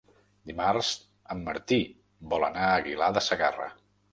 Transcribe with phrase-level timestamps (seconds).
[0.51, 0.89] Dimarts
[1.35, 1.79] en Martí
[2.33, 3.71] vol anar a Aguilar de Segarra.